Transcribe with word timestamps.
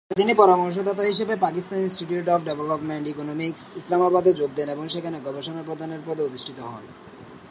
পরে 0.07 0.19
তিনি 0.21 0.33
পরামর্শদাতা 0.33 1.03
হিসাবে 1.03 1.35
Pakistan 1.45 1.79
institute 1.79 2.27
of 2.29 2.39
development 2.49 3.05
economics, 3.07 3.63
ইসলামাবাদে 3.75 4.31
যোগ 4.33 4.51
দেন 4.55 4.69
এবং 4.69 4.85
সেখানে 4.89 5.17
গবেষণা 5.27 5.61
প্রধানের 5.63 6.01
পদে 6.07 6.21
অধিষ্ঠিত 6.23 6.57
হন। 6.71 6.83